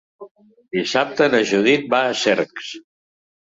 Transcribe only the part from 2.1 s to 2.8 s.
Cercs.